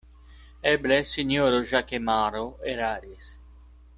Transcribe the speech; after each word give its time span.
Eble 0.71 0.97
sinjoro 1.09 1.59
Ĵakemaro 1.73 2.43
eraris. 2.75 3.31